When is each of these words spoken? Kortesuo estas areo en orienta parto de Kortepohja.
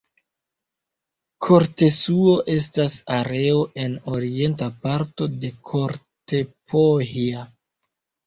Kortesuo 1.47 2.31
estas 2.53 2.95
areo 3.17 3.61
en 3.83 3.93
orienta 4.13 4.71
parto 4.87 5.29
de 5.45 5.53
Kortepohja. 5.73 7.45